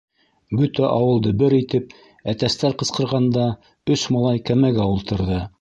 Бөтә 0.61 0.87
ауылды 0.93 1.33
бер 1.41 1.55
итеп 1.57 1.93
әтәстәр 2.35 2.75
ҡысҡырғанда, 2.83 3.47
өс 3.97 4.09
малай 4.17 4.47
кәмәгә 4.53 4.93
ултырҙы. 4.97 5.43